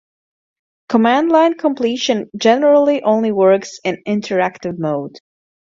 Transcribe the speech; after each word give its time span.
Command-line 0.89 1.59
completion 1.59 2.27
generally 2.35 3.03
only 3.03 3.31
works 3.31 3.79
in 3.83 4.01
interactive 4.07 4.79
mode. 4.79 5.19